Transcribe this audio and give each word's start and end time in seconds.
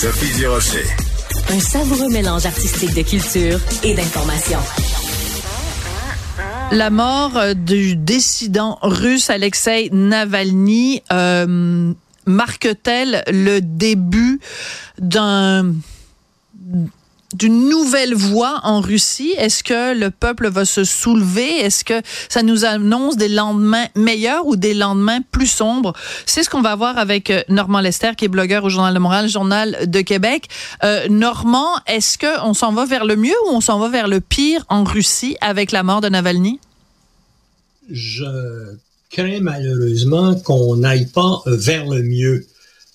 Sophie 0.00 0.34
Durocher. 0.38 0.86
Un 1.50 1.60
savoureux 1.60 2.08
mélange 2.08 2.46
artistique 2.46 2.94
de 2.94 3.02
culture 3.02 3.60
et 3.84 3.92
d'information. 3.92 4.58
La 6.72 6.88
mort 6.88 7.36
euh, 7.36 7.52
du 7.52 7.96
dissident 7.96 8.78
russe 8.80 9.28
Alexei 9.28 9.90
Navalny 9.92 11.02
euh, 11.12 11.92
marque-t-elle 12.24 13.24
le 13.28 13.60
début 13.60 14.40
d'un 14.98 15.74
d'une 17.34 17.68
nouvelle 17.68 18.14
voie 18.14 18.60
en 18.64 18.80
Russie? 18.80 19.32
Est-ce 19.36 19.62
que 19.62 19.94
le 19.94 20.10
peuple 20.10 20.48
va 20.48 20.64
se 20.64 20.84
soulever? 20.84 21.60
Est-ce 21.60 21.84
que 21.84 22.00
ça 22.28 22.42
nous 22.42 22.64
annonce 22.64 23.16
des 23.16 23.28
lendemains 23.28 23.86
meilleurs 23.94 24.46
ou 24.46 24.56
des 24.56 24.74
lendemains 24.74 25.20
plus 25.30 25.46
sombres? 25.46 25.92
C'est 26.26 26.42
ce 26.42 26.50
qu'on 26.50 26.62
va 26.62 26.74
voir 26.76 26.98
avec 26.98 27.30
euh, 27.30 27.42
Normand 27.48 27.80
Lester, 27.80 28.10
qui 28.16 28.26
est 28.26 28.28
blogueur 28.28 28.64
au 28.64 28.68
Journal 28.68 28.94
de 28.94 28.98
Montréal, 28.98 29.28
Journal 29.28 29.90
de 29.90 30.00
Québec. 30.00 30.48
Euh, 30.84 31.08
Normand, 31.08 31.70
est-ce 31.86 32.18
qu'on 32.18 32.54
s'en 32.54 32.72
va 32.72 32.84
vers 32.84 33.04
le 33.04 33.16
mieux 33.16 33.36
ou 33.46 33.50
on 33.50 33.60
s'en 33.60 33.78
va 33.78 33.88
vers 33.88 34.08
le 34.08 34.20
pire 34.20 34.64
en 34.68 34.84
Russie 34.84 35.36
avec 35.40 35.72
la 35.72 35.82
mort 35.82 36.00
de 36.00 36.08
Navalny? 36.08 36.60
Je 37.90 38.24
crains 39.10 39.40
malheureusement 39.40 40.34
qu'on 40.36 40.76
n'aille 40.76 41.06
pas 41.06 41.42
euh, 41.46 41.56
vers 41.56 41.86
le 41.86 42.02
mieux. 42.02 42.46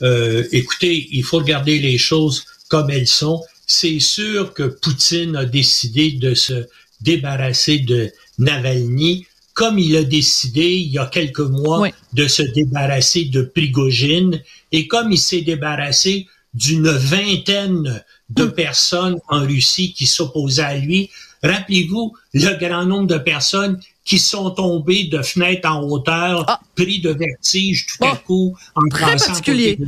Euh, 0.02 0.43
écoutez, 0.52 1.07
il 1.12 1.23
faut 1.23 1.38
regarder 1.38 1.79
les 1.79 1.98
choses 1.98 2.45
comme 2.70 2.90
elles 2.90 3.07
sont 3.07 3.43
c'est 3.68 4.00
sûr 4.00 4.54
que 4.54 4.64
Poutine 4.64 5.36
a 5.36 5.46
décidé 5.46 6.12
de 6.12 6.34
se 6.34 6.66
débarrasser 7.02 7.80
de 7.80 8.12
Navalny, 8.40 9.26
comme 9.54 9.80
il 9.80 9.96
a 9.96 10.04
décidé 10.04 10.74
il 10.74 10.91
y 10.91 11.00
a 11.00 11.05
quelques 11.05 11.40
mois 11.40 11.88
de 12.14 12.28
se 12.28 12.41
débarrasser 12.41 13.26
de 13.26 13.41
Prigogine, 13.41 14.41
et 14.72 14.88
comme 14.88 15.12
il 15.12 15.20
s'est 15.20 15.41
débarrassé 15.41 16.28
d'une 16.54 16.90
vingtaine 16.90 18.04
de 18.30 18.46
mm. 18.46 18.52
personnes 18.54 19.20
en 19.27 19.41
Russie 19.41 19.94
qui 19.94 20.05
s'opposaient 20.05 20.63
à 20.63 20.77
lui. 20.77 21.10
Rappelez-vous 21.44 22.13
le 22.34 22.57
grand 22.57 22.85
nombre 22.85 23.07
de 23.07 23.18
personnes 23.18 23.79
qui 24.04 24.20
sont 24.20 24.52
tombées 24.52 25.05
de 25.05 25.22
fenêtres 25.22 25.70
en 25.70 25.82
hauteur, 25.84 26.46
ah. 26.48 26.60
pris 26.76 27.02
de 27.02 27.10
vertige 27.10 27.88
tout 27.88 28.05
à 28.05 28.16
coup 28.16 28.55
en 28.76 28.88
Très 28.90 29.18
particulier. 29.18 29.79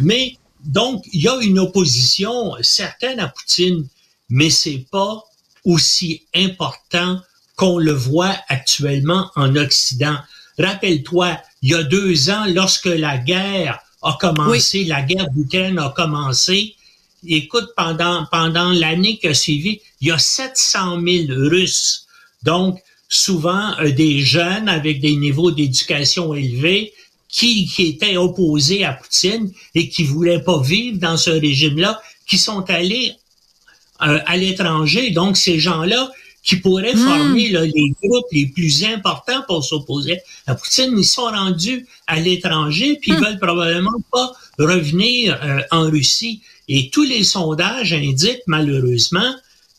Mais 0.00 0.36
donc, 0.64 1.04
il 1.12 1.22
y 1.22 1.28
a 1.28 1.38
une 1.40 1.58
opposition 1.58 2.54
certaine 2.60 3.20
à 3.20 3.28
Poutine, 3.28 3.86
mais 4.28 4.50
c'est 4.50 4.86
pas 4.90 5.24
aussi 5.64 6.22
important 6.34 7.20
qu'on 7.56 7.78
le 7.78 7.92
voit 7.92 8.36
actuellement 8.48 9.30
en 9.36 9.56
Occident. 9.56 10.16
Rappelle-toi, 10.58 11.38
il 11.62 11.70
y 11.70 11.74
a 11.74 11.82
deux 11.82 12.30
ans, 12.30 12.44
lorsque 12.48 12.86
la 12.86 13.18
guerre 13.18 13.80
a 14.02 14.16
commencé, 14.20 14.84
la 14.84 15.02
guerre 15.02 15.30
d'Ukraine 15.30 15.78
a 15.78 15.90
commencé, 15.90 16.74
écoute, 17.26 17.70
pendant, 17.76 18.26
pendant 18.30 18.72
l'année 18.72 19.18
qui 19.18 19.28
a 19.28 19.34
suivi, 19.34 19.80
il 20.00 20.08
y 20.08 20.10
a 20.10 20.18
700 20.18 21.00
000 21.00 21.26
Russes. 21.28 22.06
Donc, 22.42 22.80
souvent 23.08 23.78
euh, 23.78 23.92
des 23.92 24.20
jeunes 24.20 24.68
avec 24.68 25.00
des 25.00 25.16
niveaux 25.16 25.50
d'éducation 25.50 26.34
élevés 26.34 26.94
qui, 27.32 27.66
qui 27.66 27.86
étaient 27.86 28.16
opposés 28.16 28.84
à 28.84 28.92
Poutine 28.92 29.50
et 29.74 29.88
qui 29.88 30.04
voulaient 30.04 30.42
pas 30.42 30.60
vivre 30.60 30.98
dans 30.98 31.16
ce 31.16 31.30
régime-là, 31.30 32.00
qui 32.28 32.38
sont 32.38 32.68
allés 32.70 33.14
euh, 34.02 34.20
à 34.26 34.36
l'étranger. 34.36 35.10
Donc, 35.10 35.36
ces 35.36 35.58
gens-là 35.58 36.12
qui 36.44 36.56
pourraient 36.56 36.94
hmm. 36.94 37.08
former 37.08 37.48
les 37.48 37.92
groupes 38.02 38.26
les 38.32 38.46
plus 38.46 38.84
importants 38.84 39.42
pour 39.46 39.64
s'opposer 39.64 40.20
à 40.46 40.54
Poutine, 40.54 40.94
ils 40.98 41.04
sont 41.04 41.22
rendus 41.22 41.86
à 42.06 42.20
l'étranger, 42.20 42.98
puis 43.00 43.12
ils 43.12 43.18
hmm. 43.18 43.24
veulent 43.24 43.38
probablement 43.38 44.02
pas 44.12 44.32
revenir 44.58 45.38
euh, 45.42 45.62
en 45.70 45.88
Russie. 45.90 46.42
Et 46.68 46.90
tous 46.90 47.04
les 47.04 47.24
sondages 47.24 47.92
indiquent 47.92 48.42
malheureusement 48.46 49.34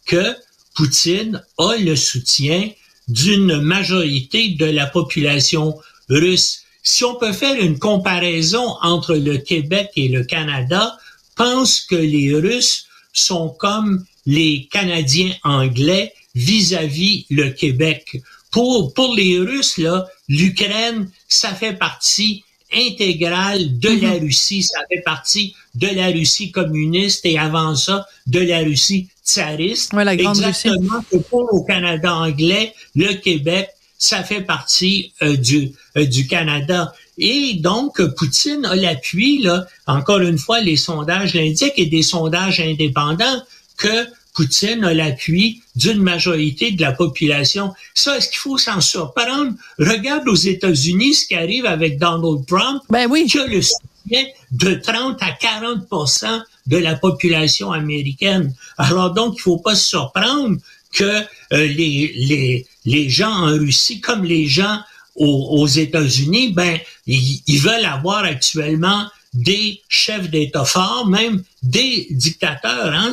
que 0.06 0.36
Poutine 0.74 1.44
a 1.60 1.76
le 1.78 1.96
soutien 1.96 2.70
d'une 3.08 3.62
majorité 3.62 4.50
de 4.50 4.66
la 4.66 4.88
population 4.88 5.78
russe 6.10 6.63
si 6.84 7.04
on 7.06 7.16
peut 7.16 7.34
faire 7.34 7.60
une 7.60 7.80
comparaison 7.80 8.76
entre 8.82 9.16
le 9.16 9.38
Québec 9.38 9.90
et 9.96 10.10
le 10.10 10.24
Canada, 10.24 10.98
pense 11.36 11.82
que 11.82 11.96
les 11.96 12.36
Russes 12.36 12.86
sont 13.14 13.50
comme 13.50 14.06
les 14.26 14.68
Canadiens 14.72 15.34
anglais 15.44 16.14
vis-à-vis 16.36 17.26
le 17.30 17.50
Québec. 17.50 18.22
Pour, 18.52 18.94
pour 18.94 19.16
les 19.16 19.40
Russes, 19.40 19.78
là, 19.78 20.06
l'Ukraine, 20.28 21.10
ça 21.28 21.54
fait 21.54 21.74
partie 21.74 22.44
intégrale 22.76 23.80
de 23.80 23.90
la 23.90 24.16
mhm. 24.16 24.26
Russie. 24.26 24.64
Ça 24.64 24.80
fait 24.90 25.02
partie 25.02 25.56
de 25.76 25.88
la 25.88 26.08
Russie 26.08 26.52
communiste 26.52 27.26
et 27.26 27.38
avant 27.38 27.76
ça, 27.76 28.08
de 28.28 28.40
la 28.40 28.60
Russie 28.60 29.08
tsariste. 29.26 29.94
la 29.94 30.16
grande 30.16 30.38
Exactement 30.38 31.04
que 31.10 31.18
pour 31.18 31.54
au 31.54 31.64
Canada 31.64 32.14
anglais, 32.14 32.74
le 32.96 33.14
Québec, 33.14 33.70
ça 34.04 34.22
fait 34.22 34.42
partie 34.42 35.14
euh, 35.22 35.38
du, 35.38 35.72
euh, 35.96 36.06
du 36.06 36.28
Canada. 36.28 36.94
Et 37.18 37.54
donc, 37.54 38.02
Poutine 38.18 38.66
a 38.66 38.76
l'appui, 38.76 39.42
là, 39.42 39.66
encore 39.88 40.20
une 40.20 40.38
fois, 40.38 40.60
les 40.60 40.76
sondages 40.76 41.34
l'indiquent, 41.34 41.78
et 41.78 41.86
des 41.86 42.02
sondages 42.02 42.60
indépendants, 42.60 43.42
que 43.78 44.06
Poutine 44.34 44.84
a 44.84 44.94
l'appui 44.94 45.62
d'une 45.78 46.02
majorité 46.02 46.72
de 46.72 46.82
la 46.82 46.92
population. 46.92 47.74
Ça, 47.94 48.18
est-ce 48.18 48.28
qu'il 48.28 48.40
faut 48.40 48.58
s'en 48.58 48.82
surprendre? 48.82 49.54
Regarde 49.80 50.28
aux 50.28 50.36
États-Unis 50.36 51.14
ce 51.14 51.28
qui 51.28 51.36
arrive 51.36 51.66
avec 51.66 51.98
Donald 51.98 52.46
Trump, 52.46 52.82
ben 52.90 53.08
oui. 53.10 53.26
qui 53.26 53.40
a 53.40 53.48
le 53.48 53.62
soutien 53.62 54.26
de 54.52 54.74
30 54.74 55.18
à 55.22 55.32
40% 55.32 56.44
de 56.68 56.78
la 56.78 56.96
population 56.96 57.72
américaine. 57.72 58.54
Alors 58.78 59.14
donc, 59.14 59.36
il 59.38 59.42
faut 59.42 59.60
pas 59.60 59.76
se 59.76 59.88
surprendre 59.88 60.58
que 60.92 61.04
euh, 61.04 61.22
les, 61.52 62.14
les, 62.16 62.66
les 62.86 63.10
gens 63.10 63.32
en 63.32 63.48
Russie, 63.48 64.02
comme 64.02 64.24
les 64.24 64.48
gens 64.48 64.80
aux, 65.16 65.68
États-Unis, 65.68 66.54
ben, 66.54 66.80
ils, 67.06 67.60
veulent 67.60 67.86
avoir 67.86 68.24
actuellement 68.24 69.08
des 69.34 69.82
chefs 69.88 70.30
d'État 70.30 70.66
forts, 70.66 71.08
même 71.08 71.44
des 71.62 72.08
dictateurs. 72.10 72.94
Hein, 72.94 73.12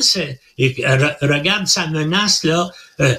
et, 0.57 0.75
regarde 1.21 1.67
sa 1.67 1.87
menace 1.87 2.43
là. 2.43 2.71
Euh, 2.99 3.15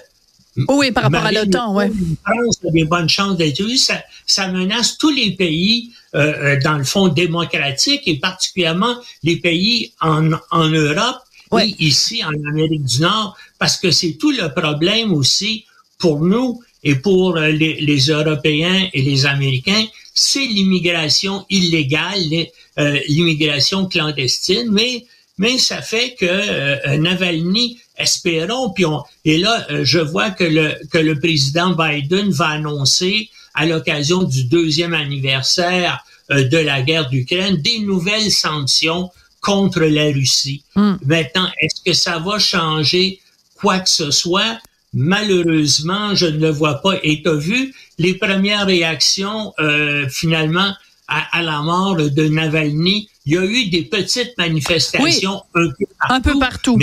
oui, 0.68 0.90
par 0.90 1.04
rapport 1.04 1.24
à 1.24 1.32
l'OTAN, 1.32 1.74
oui. 1.74 1.84
France 2.26 2.58
a 2.68 2.70
des 2.72 2.84
bonnes 2.84 3.08
chances 3.08 3.38
d'être 3.38 3.62
ça, 3.76 4.02
ça 4.26 4.48
menace 4.48 4.98
tous 4.98 5.10
les 5.10 5.30
pays, 5.30 5.92
euh, 6.14 6.60
dans 6.60 6.76
le 6.76 6.84
fond, 6.84 7.08
démocratiques 7.08 8.02
et 8.06 8.18
particulièrement 8.18 8.96
les 9.22 9.36
pays 9.36 9.92
en, 10.00 10.30
en 10.50 10.68
Europe 10.68 11.22
oui. 11.52 11.76
ici 11.78 12.22
en 12.24 12.32
Amérique 12.50 12.84
du 12.84 13.00
Nord, 13.00 13.36
parce 13.58 13.76
que 13.76 13.90
c'est 13.90 14.12
tout 14.12 14.30
le 14.30 14.52
problème 14.52 15.12
aussi 15.12 15.64
pour 16.02 16.20
nous 16.20 16.60
et 16.82 16.96
pour 16.96 17.36
euh, 17.36 17.48
les, 17.48 17.80
les 17.80 18.00
Européens 18.10 18.88
et 18.92 19.02
les 19.02 19.24
Américains, 19.24 19.86
c'est 20.12 20.44
l'immigration 20.44 21.46
illégale, 21.48 22.48
euh, 22.78 22.98
l'immigration 23.08 23.86
clandestine, 23.86 24.68
mais 24.70 25.06
mais 25.38 25.58
ça 25.58 25.80
fait 25.80 26.14
que 26.20 26.26
euh, 26.28 26.98
Navalny, 26.98 27.78
espérons, 27.96 28.70
puis 28.70 28.84
on, 28.84 29.02
et 29.24 29.38
là, 29.38 29.66
je 29.82 29.98
vois 29.98 30.30
que 30.30 30.44
le, 30.44 30.74
que 30.92 30.98
le 30.98 31.18
président 31.18 31.74
Biden 31.74 32.30
va 32.30 32.48
annoncer 32.48 33.30
à 33.54 33.64
l'occasion 33.64 34.24
du 34.24 34.44
deuxième 34.44 34.92
anniversaire 34.92 36.04
de 36.30 36.58
la 36.58 36.82
guerre 36.82 37.08
d'Ukraine 37.08 37.56
des 37.56 37.78
nouvelles 37.80 38.30
sanctions 38.30 39.10
contre 39.40 39.80
la 39.80 40.06
Russie. 40.18 40.62
Hmm. 40.74 40.96
Maintenant, 41.04 41.48
est-ce 41.60 41.80
que 41.84 41.94
ça 41.94 42.18
va 42.18 42.38
changer 42.38 43.20
quoi 43.56 43.80
que 43.80 43.90
ce 43.90 44.10
soit? 44.10 44.58
Malheureusement, 44.94 46.14
je 46.14 46.26
ne 46.26 46.38
le 46.38 46.50
vois 46.50 46.82
pas. 46.82 46.94
Et 47.02 47.22
tu 47.22 47.28
as 47.28 47.34
vu 47.34 47.74
les 47.98 48.14
premières 48.14 48.66
réactions 48.66 49.52
euh, 49.58 50.08
finalement 50.08 50.72
à, 51.08 51.42
la 51.42 51.60
mort 51.60 51.96
de 51.96 52.28
Navalny? 52.28 53.08
Il 53.24 53.34
y 53.34 53.38
a 53.38 53.44
eu 53.44 53.66
des 53.66 53.82
petites 53.82 54.36
manifestations 54.38 55.42
un 55.54 55.68
peu 55.68 55.84
partout. 55.98 56.14
Un 56.14 56.20
peu 56.20 56.38
partout 56.38 56.78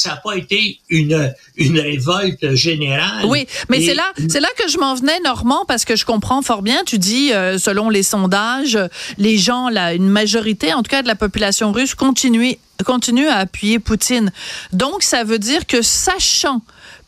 ça 0.00 0.10
n'a 0.10 0.16
pas 0.16 0.36
été 0.36 0.78
une, 0.88 1.32
une 1.56 1.78
révolte 1.78 2.54
générale. 2.54 3.26
Oui, 3.26 3.46
mais 3.68 3.84
c'est 3.84 3.94
là, 3.94 4.12
c'est 4.28 4.40
là 4.40 4.48
que 4.56 4.68
je 4.68 4.78
m'en 4.78 4.94
venais, 4.94 5.18
Normand, 5.20 5.64
parce 5.66 5.84
que 5.84 5.96
je 5.96 6.04
comprends 6.04 6.42
fort 6.42 6.62
bien. 6.62 6.82
Tu 6.86 6.98
dis, 6.98 7.32
euh, 7.32 7.58
selon 7.58 7.90
les 7.90 8.02
sondages, 8.02 8.78
les 9.18 9.36
gens, 9.36 9.68
là, 9.68 9.94
une 9.94 10.08
majorité, 10.08 10.72
en 10.72 10.82
tout 10.82 10.90
cas 10.90 11.02
de 11.02 11.08
la 11.08 11.16
population 11.16 11.72
russe, 11.72 11.94
continue, 11.94 12.56
continue 12.84 13.26
à 13.26 13.36
appuyer 13.36 13.78
Poutine. 13.78 14.32
Donc, 14.72 15.02
ça 15.02 15.24
veut 15.24 15.38
dire 15.38 15.66
que 15.66 15.82
sachant 15.82 16.62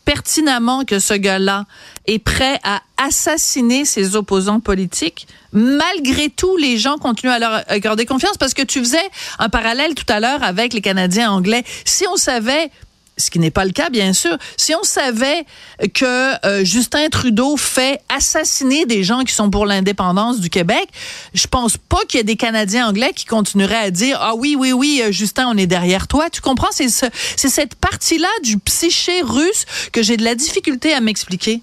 pertinemment 0.05 0.85
que 0.85 0.99
ce 0.99 1.13
gars-là 1.13 1.65
est 2.05 2.19
prêt 2.19 2.59
à 2.63 2.81
assassiner 2.97 3.85
ses 3.85 4.15
opposants 4.15 4.59
politiques, 4.59 5.27
malgré 5.51 6.29
tout, 6.29 6.57
les 6.57 6.77
gens 6.77 6.97
continuent 6.97 7.31
à 7.31 7.39
leur 7.39 7.63
accorder 7.67 8.05
confiance 8.05 8.37
parce 8.37 8.53
que 8.53 8.61
tu 8.61 8.79
faisais 8.79 9.09
un 9.39 9.49
parallèle 9.49 9.95
tout 9.95 10.05
à 10.09 10.19
l'heure 10.19 10.43
avec 10.43 10.73
les 10.73 10.81
Canadiens 10.81 11.31
anglais. 11.31 11.63
Si 11.85 12.05
on 12.07 12.15
savait 12.15 12.69
ce 13.17 13.29
qui 13.29 13.39
n'est 13.39 13.51
pas 13.51 13.65
le 13.65 13.71
cas, 13.71 13.89
bien 13.89 14.13
sûr. 14.13 14.37
Si 14.57 14.73
on 14.75 14.83
savait 14.83 15.45
que 15.93 16.45
euh, 16.45 16.63
Justin 16.65 17.09
Trudeau 17.09 17.57
fait 17.57 18.01
assassiner 18.09 18.85
des 18.85 19.03
gens 19.03 19.23
qui 19.23 19.33
sont 19.33 19.49
pour 19.49 19.65
l'indépendance 19.65 20.39
du 20.39 20.49
Québec, 20.49 20.87
je 21.33 21.47
pense 21.47 21.77
pas 21.77 22.03
qu'il 22.07 22.17
y 22.17 22.21
ait 22.21 22.23
des 22.23 22.35
Canadiens 22.35 22.87
anglais 22.89 23.11
qui 23.15 23.25
continueraient 23.25 23.75
à 23.75 23.91
dire 23.91 24.17
ah 24.19 24.33
oui 24.35 24.55
oui 24.57 24.71
oui 24.71 25.01
euh, 25.03 25.11
Justin 25.11 25.47
on 25.47 25.57
est 25.57 25.67
derrière 25.67 26.07
toi. 26.07 26.29
Tu 26.29 26.41
comprends? 26.41 26.71
C'est 26.71 26.89
ce, 26.89 27.05
c'est 27.35 27.49
cette 27.49 27.75
partie-là 27.75 28.29
du 28.43 28.57
psyché 28.57 29.21
russe 29.21 29.65
que 29.91 30.01
j'ai 30.01 30.17
de 30.17 30.23
la 30.23 30.35
difficulté 30.35 30.93
à 30.93 30.99
m'expliquer. 30.99 31.61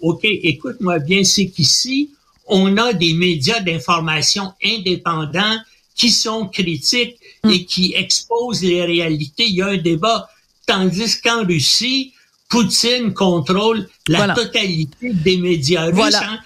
OK, 0.00 0.24
écoute-moi 0.24 0.98
bien, 0.98 1.24
c'est 1.24 1.48
qu'ici, 1.48 2.10
on 2.46 2.76
a 2.76 2.92
des 2.92 3.14
médias 3.14 3.60
d'information 3.60 4.52
indépendants 4.62 5.58
qui 5.94 6.10
sont 6.10 6.46
critiques 6.48 7.16
hmm. 7.42 7.50
et 7.50 7.64
qui 7.64 7.94
exposent 7.96 8.62
les 8.62 8.84
réalités. 8.84 9.46
Il 9.46 9.54
y 9.54 9.62
a 9.62 9.68
un 9.68 9.76
débat. 9.76 10.28
Tandis 10.66 11.20
qu'en 11.20 11.44
Russie, 11.44 12.14
Poutine 12.54 13.12
contrôle 13.14 13.88
la 14.06 14.32
totalité 14.32 15.12
des 15.12 15.38
médias 15.38 15.86
russes. 15.86 16.14
Hein. 16.14 16.38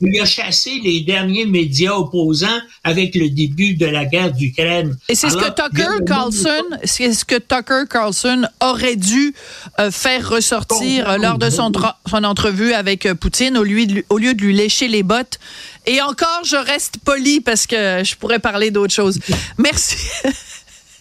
Il 0.00 0.20
a 0.20 0.24
chassé 0.24 0.80
les 0.82 1.02
derniers 1.02 1.44
médias 1.44 1.92
opposants 1.92 2.58
avec 2.82 3.14
le 3.14 3.28
début 3.28 3.74
de 3.74 3.86
la 3.86 4.04
guerre 4.04 4.32
d'Ukraine. 4.32 4.96
Et 5.08 5.14
c'est 5.14 5.30
ce 5.30 5.36
que 5.36 5.50
Tucker 5.50 6.04
Carlson, 6.04 6.64
c'est 6.82 7.12
ce 7.12 7.24
que 7.24 7.36
Tucker 7.36 7.84
Carlson 7.88 8.42
aurait 8.60 8.96
dû 8.96 9.34
euh, 9.78 9.92
faire 9.92 10.28
ressortir 10.28 11.08
euh, 11.08 11.16
lors 11.18 11.38
de 11.38 11.48
son, 11.48 11.70
son 12.10 12.24
entrevue 12.24 12.72
avec 12.72 13.06
euh, 13.06 13.14
Poutine 13.14 13.56
au 13.56 13.62
lieu, 13.62 13.86
de, 13.86 14.04
au 14.08 14.18
lieu 14.18 14.34
de 14.34 14.42
lui 14.42 14.54
lécher 14.54 14.88
les 14.88 15.04
bottes. 15.04 15.38
Et 15.86 16.00
encore, 16.02 16.42
je 16.44 16.56
reste 16.56 16.96
poli 17.04 17.40
parce 17.40 17.68
que 17.68 18.02
je 18.02 18.16
pourrais 18.16 18.40
parler 18.40 18.72
d'autre 18.72 18.94
chose. 18.94 19.20
Merci. 19.58 19.96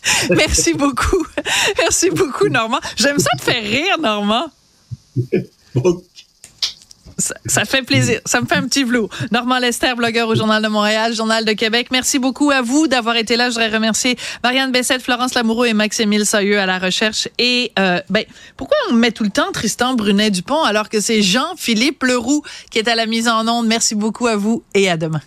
Merci 0.29 0.73
beaucoup. 0.73 1.25
Merci 1.77 2.09
beaucoup, 2.09 2.47
Normand. 2.47 2.79
J'aime 2.95 3.19
ça 3.19 3.29
te 3.37 3.43
faire 3.43 3.63
rire, 3.63 3.97
Normand. 3.99 4.45
Ça, 7.45 7.65
fait 7.65 7.83
plaisir. 7.83 8.19
Ça 8.25 8.41
me 8.41 8.47
fait 8.47 8.55
un 8.55 8.67
petit 8.67 8.83
flou. 8.83 9.07
Normand 9.31 9.59
Lester, 9.59 9.93
blogueur 9.95 10.27
au 10.27 10.35
Journal 10.35 10.63
de 10.63 10.67
Montréal, 10.67 11.13
Journal 11.13 11.45
de 11.45 11.53
Québec. 11.53 11.89
Merci 11.91 12.17
beaucoup 12.17 12.49
à 12.49 12.61
vous 12.61 12.87
d'avoir 12.87 13.15
été 13.15 13.35
là. 13.35 13.49
Je 13.49 13.55
voudrais 13.55 13.69
remercier 13.69 14.17
Marianne 14.43 14.71
Bessette, 14.71 15.01
Florence 15.01 15.35
Lamoureux 15.35 15.67
et 15.67 15.73
Maximile 15.73 16.25
Soyeux 16.25 16.59
à 16.59 16.65
la 16.65 16.79
recherche. 16.79 17.27
Et, 17.37 17.71
euh, 17.77 18.01
ben, 18.09 18.23
pourquoi 18.57 18.77
on 18.89 18.93
met 18.93 19.11
tout 19.11 19.23
le 19.23 19.29
temps 19.29 19.51
Tristan 19.51 19.93
Brunet-Dupont 19.93 20.63
alors 20.63 20.89
que 20.89 20.99
c'est 20.99 21.21
Jean-Philippe 21.21 22.03
Leroux 22.03 22.43
qui 22.71 22.79
est 22.79 22.87
à 22.87 22.95
la 22.95 23.05
mise 23.05 23.27
en 23.27 23.47
onde? 23.47 23.67
Merci 23.67 23.93
beaucoup 23.93 24.27
à 24.27 24.35
vous 24.35 24.63
et 24.73 24.89
à 24.89 24.97
demain. 24.97 25.21